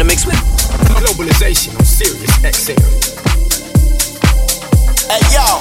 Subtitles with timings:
[0.00, 0.36] in the mix with
[0.96, 2.78] globalization on Sirius XM.
[5.10, 5.60] Hey yo,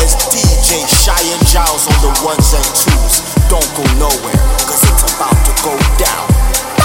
[0.00, 3.34] it's DJ Cheyenne Giles on the ones and twos.
[3.50, 6.75] Don't go nowhere, cause it's about to go down.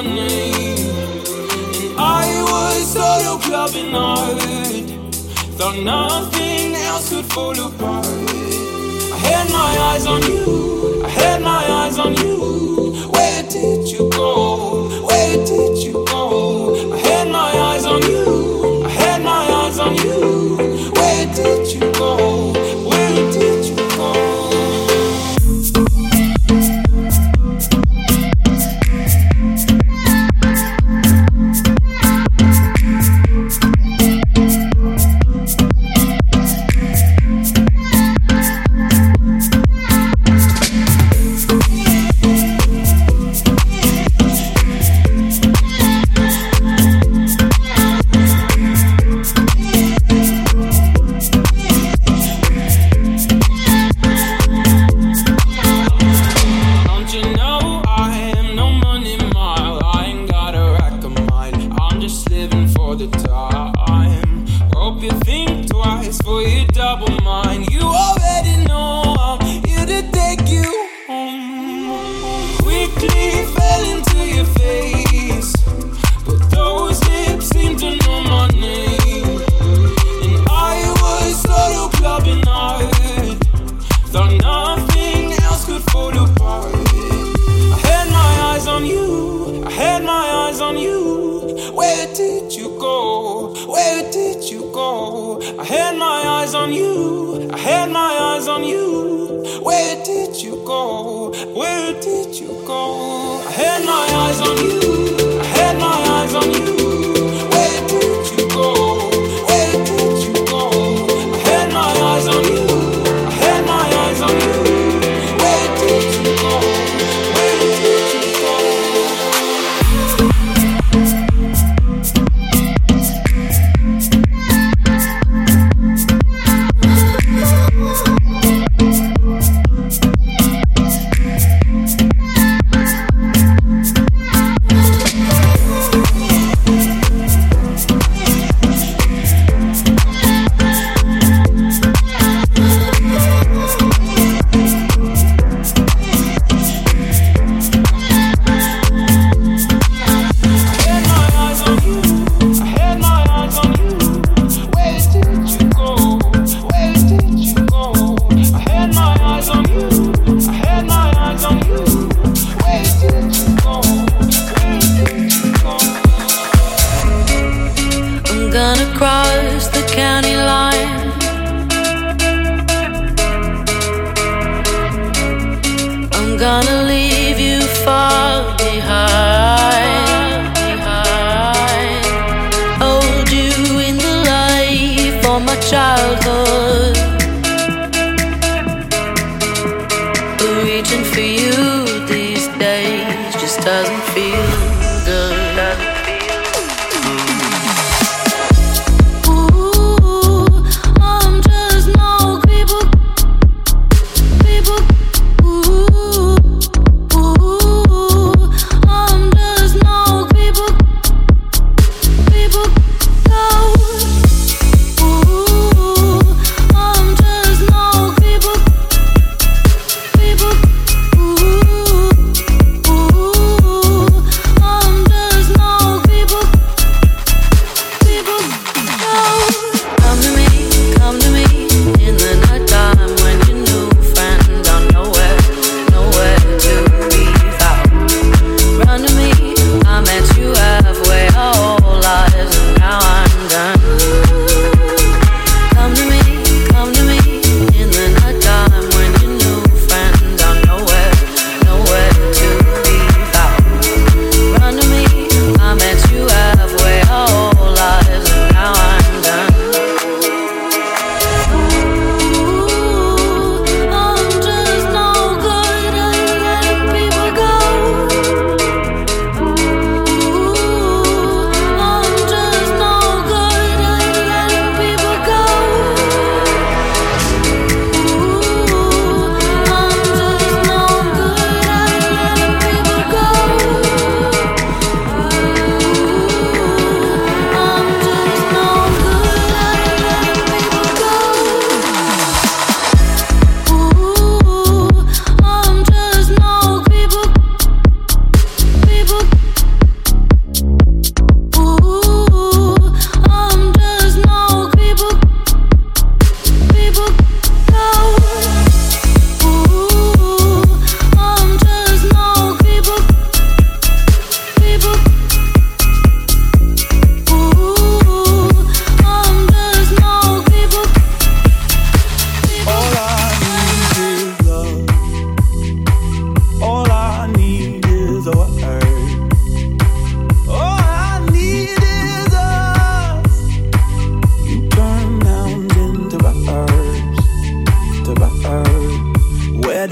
[0.00, 2.68] And I was.
[5.58, 7.58] Thought nothing else apart.
[7.58, 11.02] I had my eyes on you.
[11.04, 13.08] I had my eyes on you.
[13.10, 15.04] Where did you go?
[15.04, 16.92] Where did you go?
[16.92, 18.84] I had my eyes on you.
[18.84, 20.92] I had my eyes on you.
[20.92, 21.87] Where did you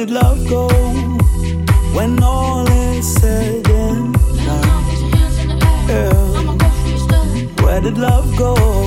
[0.07, 0.69] did love go
[1.97, 4.69] when all is said and done?
[5.89, 6.23] Yeah.
[7.65, 8.86] Where did love go?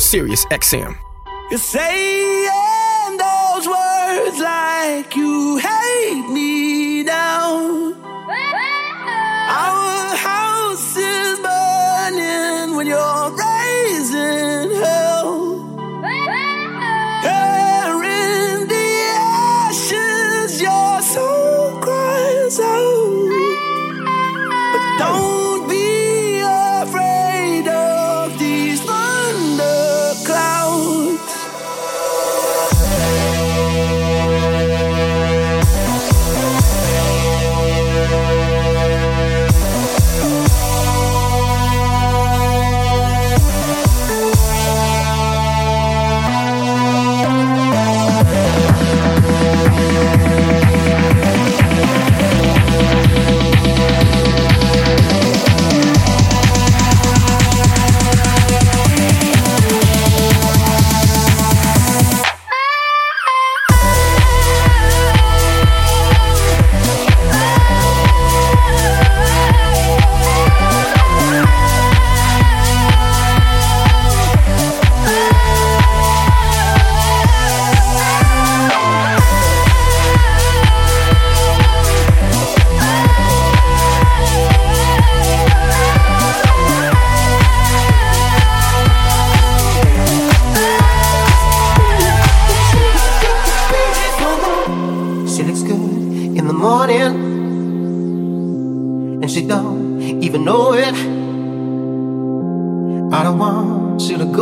[0.00, 0.96] Sirius XM.
[1.50, 5.89] You're saying those words like you hate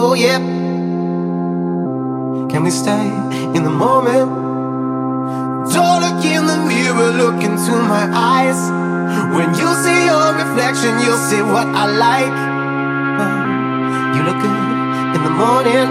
[0.08, 0.40] oh yeah.
[2.50, 3.06] Can we stay
[3.56, 4.28] in the moment?
[5.74, 8.60] Don't look in the mirror, look into my eyes.
[9.36, 12.36] When you see your reflection, you'll see what I like.
[13.20, 13.36] Oh,
[14.14, 14.64] you look good
[15.16, 15.88] in the morning,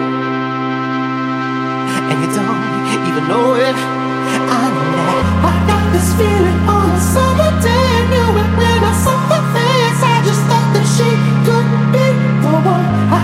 [2.09, 2.63] and you don't
[3.09, 3.77] even know it.
[3.77, 5.25] I know that.
[5.51, 7.85] I got this feeling on a summer day.
[7.97, 10.01] I knew it when I saw her face.
[10.01, 11.09] I just thought that she
[11.45, 12.05] could be
[12.41, 12.87] the one.
[13.13, 13.16] I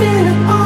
[0.00, 0.59] spirit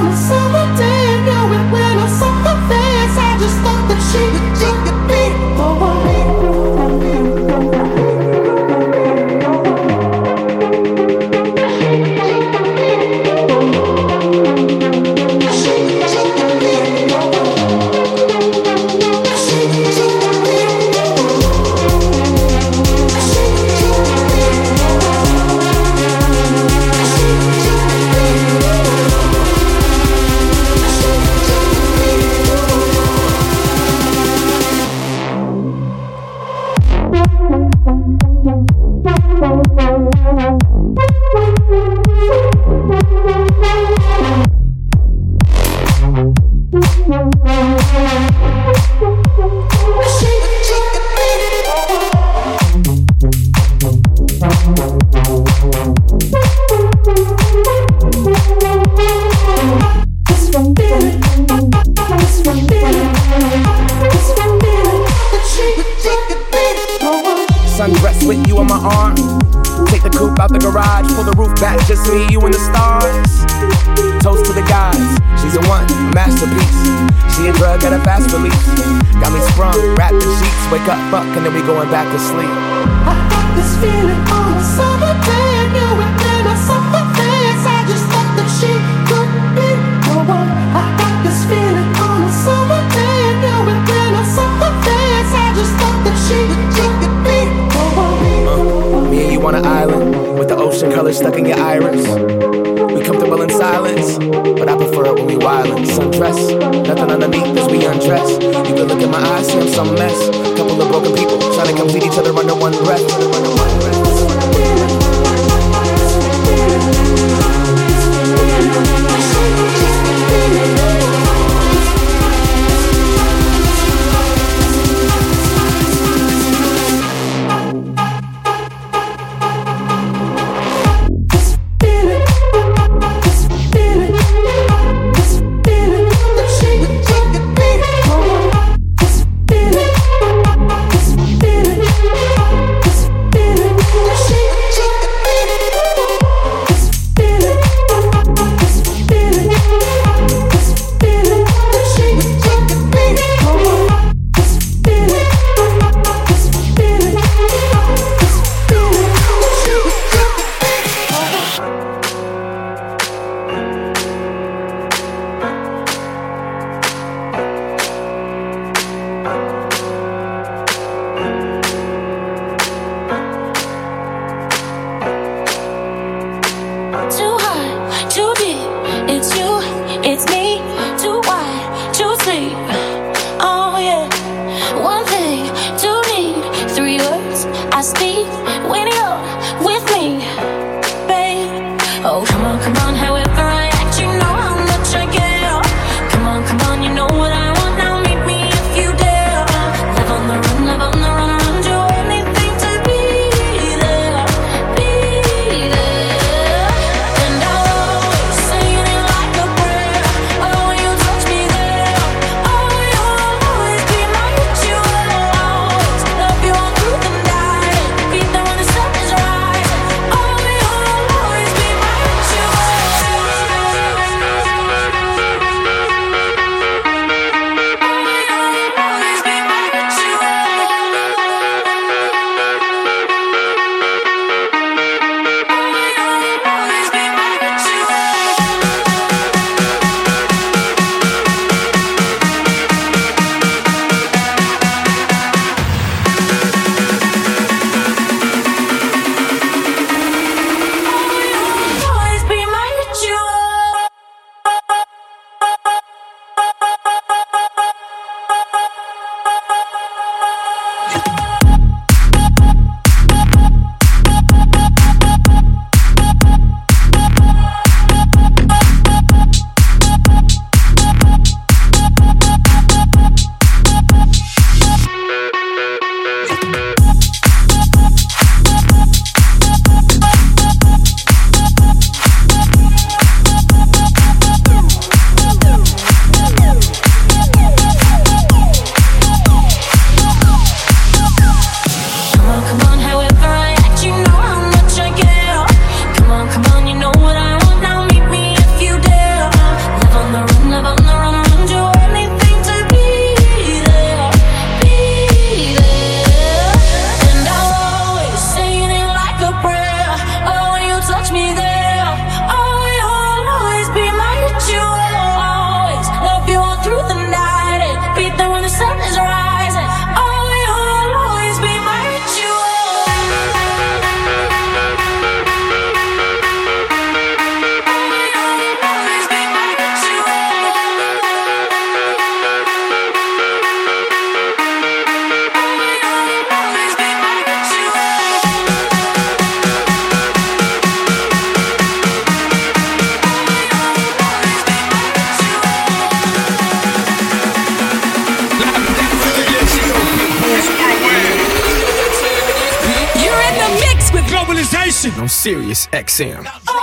[355.24, 356.53] Sirius XM.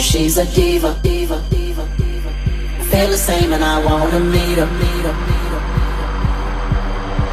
[0.00, 2.30] she's a diva, diva, diva, diva.
[2.78, 5.62] I feel the same and I wanna meet her, meet her, meet her.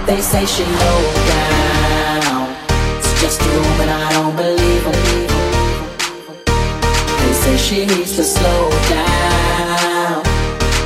[0.07, 2.55] They say she hold down.
[2.97, 4.91] It's just a rumor, I don't believe her.
[7.21, 10.23] They say she needs to slow down.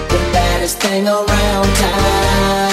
[0.09, 2.68] The baddest thing around town.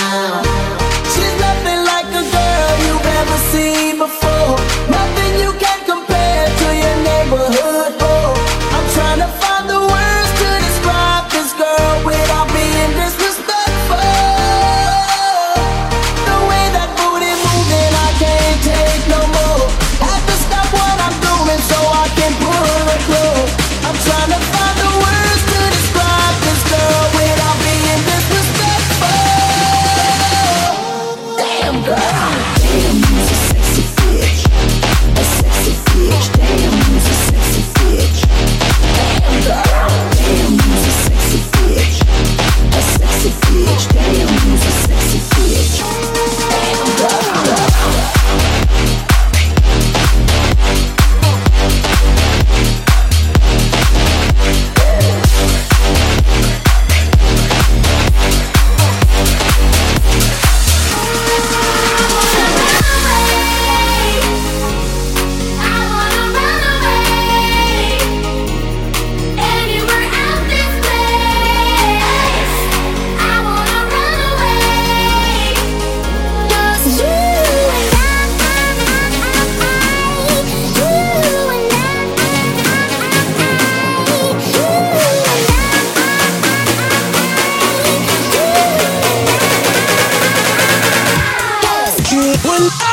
[92.59, 92.86] one.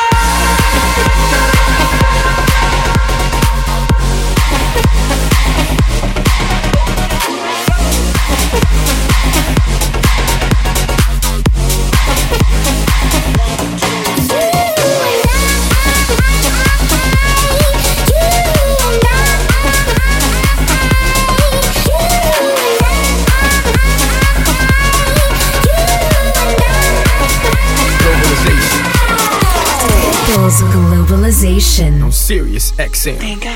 [32.83, 33.52] XM.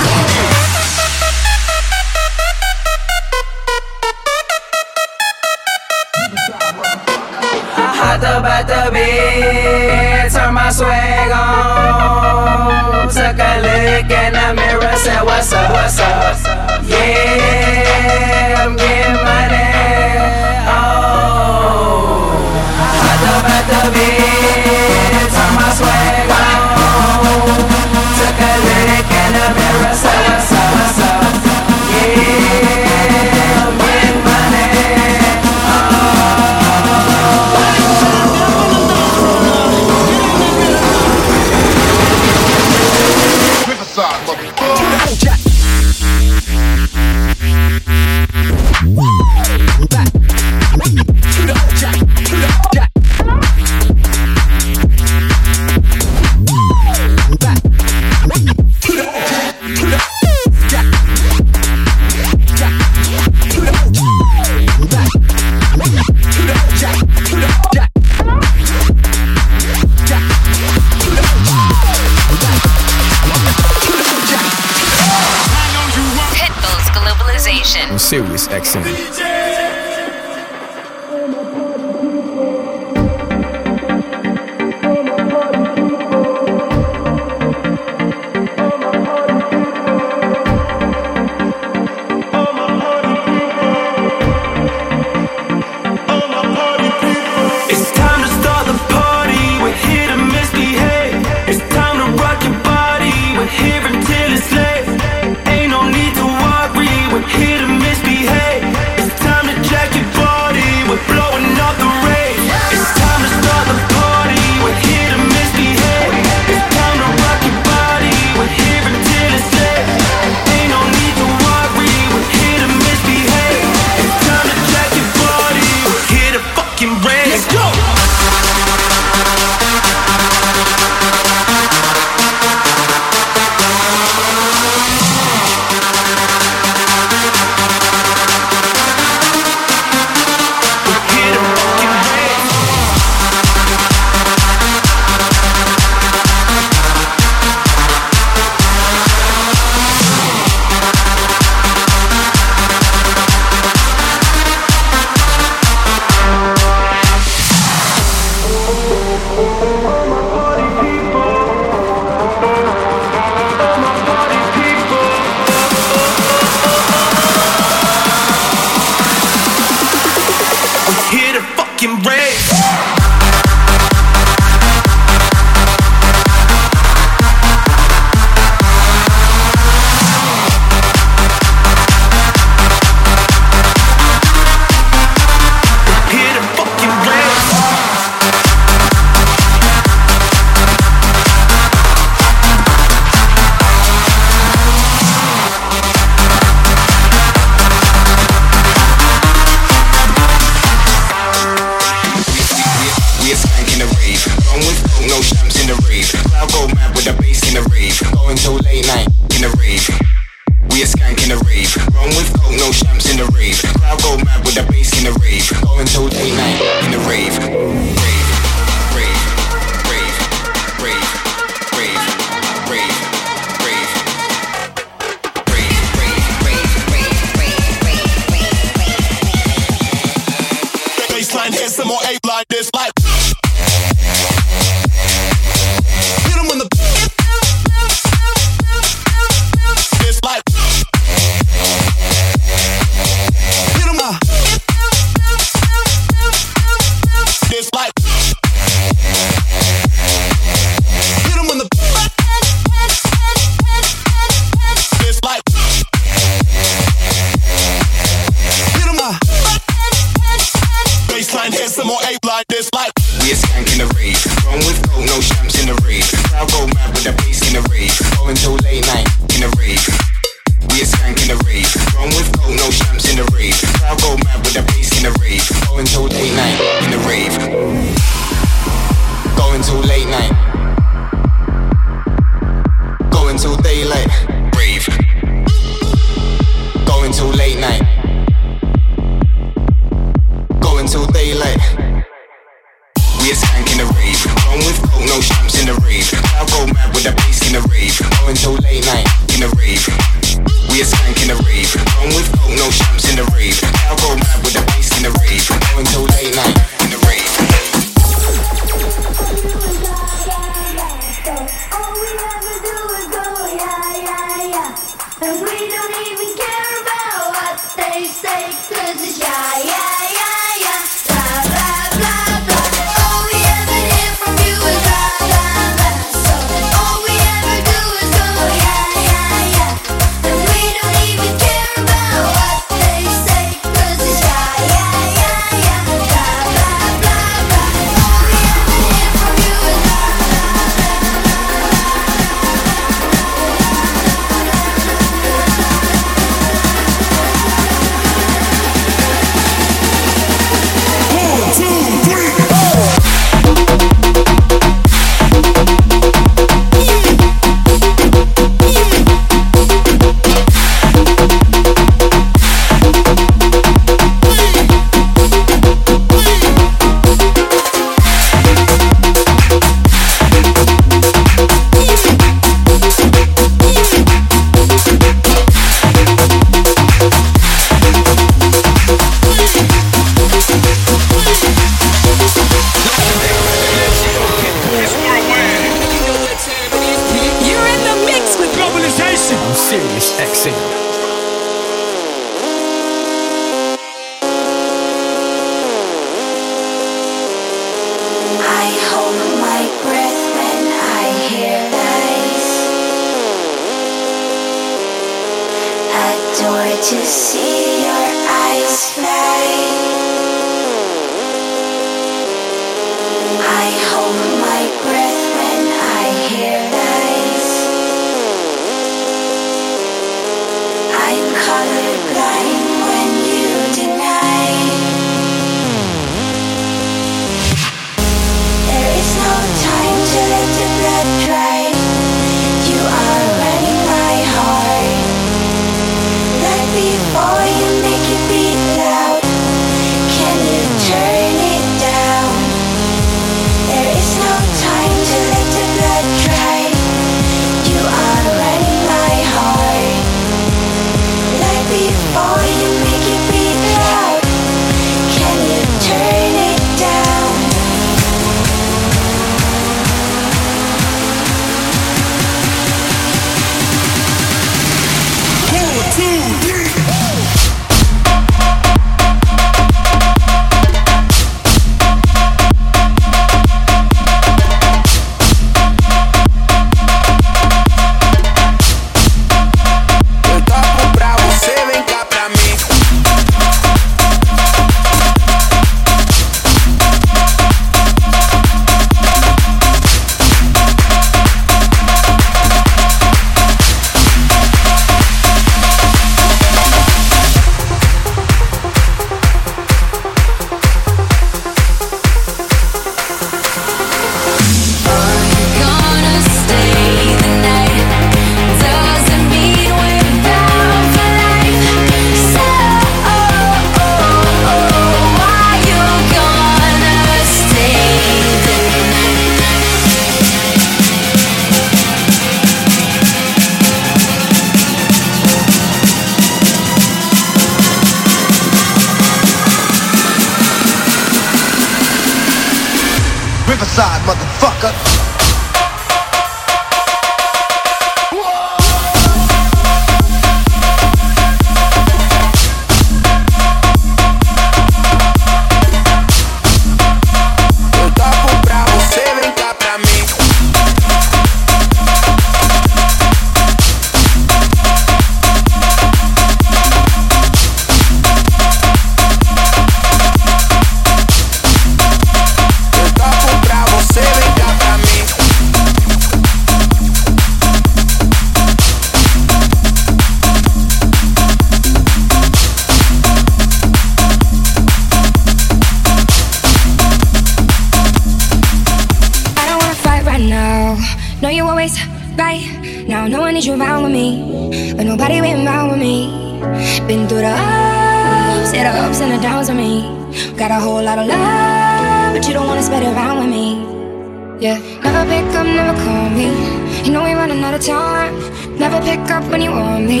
[599.10, 600.00] Up when you want me.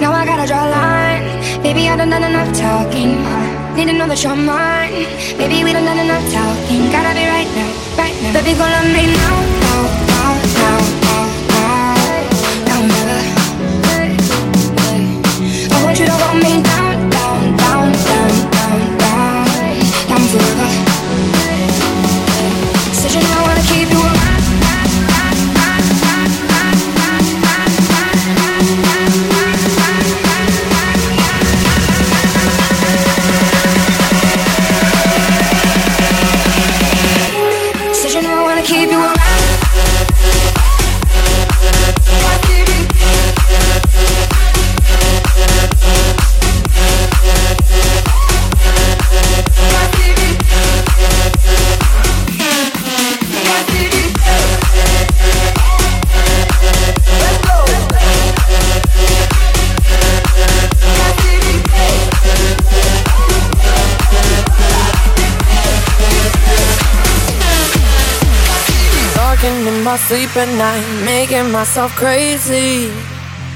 [0.00, 1.26] Now I gotta draw a line.
[1.62, 3.12] Baby, I done done enough talking.
[3.76, 5.06] Need to know that you're mine.
[5.38, 6.90] Baby, we done done enough talking.
[6.90, 8.32] Gotta be right now, right now.
[8.36, 9.61] Baby, gonna love me now,
[69.42, 72.92] Talking in my sleep at night, making myself crazy.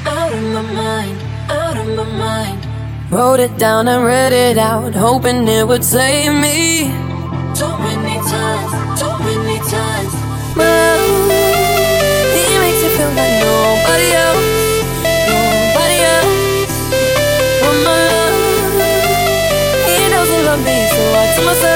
[0.04, 1.16] Out of my mind,
[1.48, 2.66] out of my mind.
[3.08, 6.90] Wrote it down and read it out, hoping it would save me.
[7.54, 10.12] Too many times, too many times.
[10.58, 10.98] But
[12.34, 14.46] he makes it feel like nobody else,
[15.30, 16.74] nobody else.
[17.62, 18.34] Want my love,
[19.86, 21.75] he doesn't love me, so I tell myself,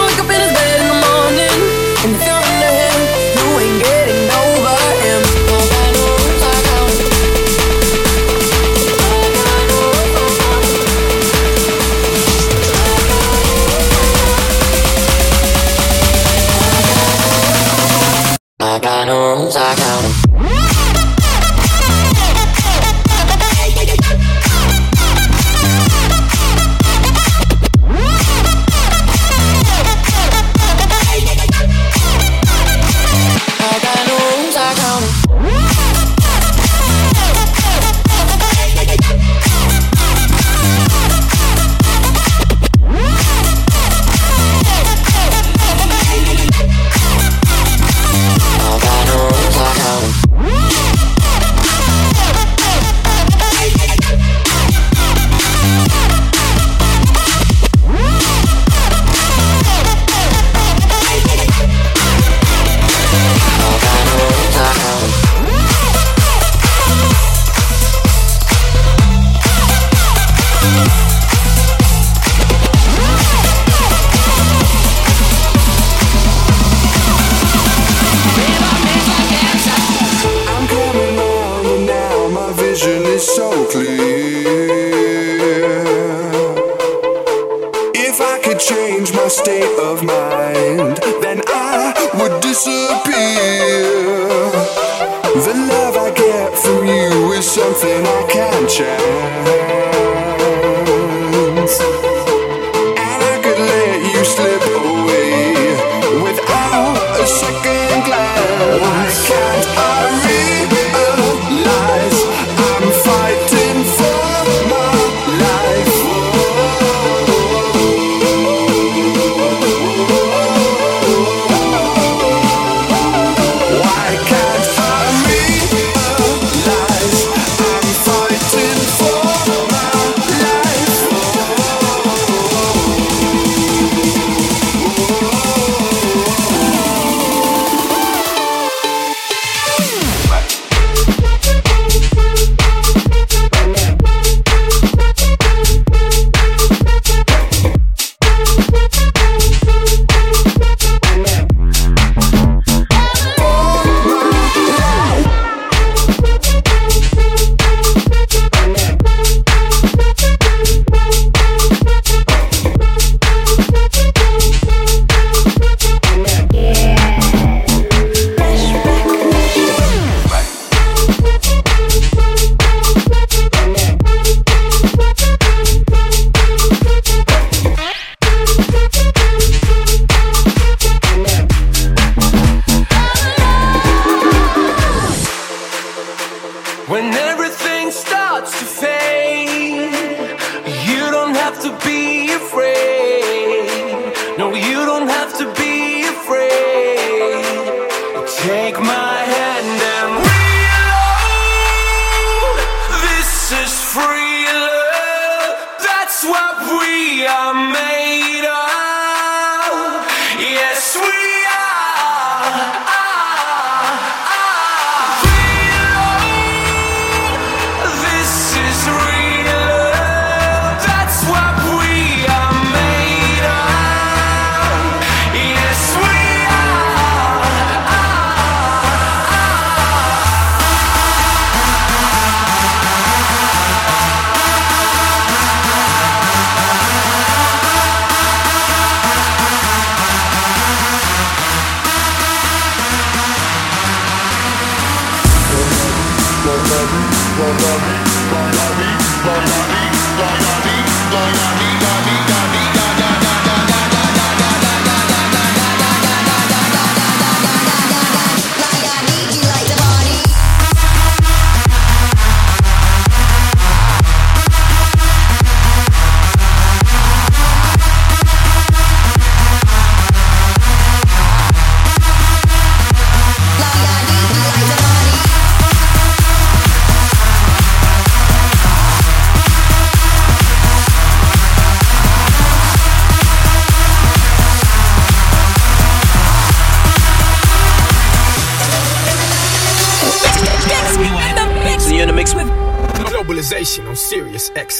[186.91, 189.40] When everything starts to fade,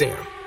[0.01, 0.40] XM.